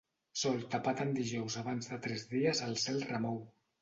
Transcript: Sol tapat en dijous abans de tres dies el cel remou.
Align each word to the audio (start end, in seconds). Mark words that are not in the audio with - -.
Sol 0.43 0.55
tapat 0.75 1.03
en 1.03 1.11
dijous 1.19 1.57
abans 1.63 1.91
de 1.93 2.01
tres 2.07 2.25
dies 2.35 2.63
el 2.69 2.77
cel 2.89 2.99
remou. 3.11 3.39